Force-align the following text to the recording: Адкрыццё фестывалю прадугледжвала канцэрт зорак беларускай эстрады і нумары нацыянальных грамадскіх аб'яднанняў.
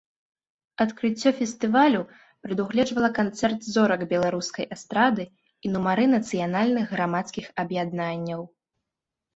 Адкрыццё 0.85 1.29
фестывалю 1.41 2.01
прадугледжвала 2.43 3.09
канцэрт 3.19 3.59
зорак 3.75 4.01
беларускай 4.15 4.65
эстрады 4.77 5.23
і 5.69 5.75
нумары 5.77 6.05
нацыянальных 6.19 6.85
грамадскіх 6.97 7.45
аб'яднанняў. 7.65 8.41